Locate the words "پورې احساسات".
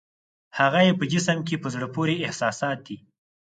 1.95-2.77